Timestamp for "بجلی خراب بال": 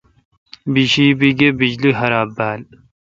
1.57-2.61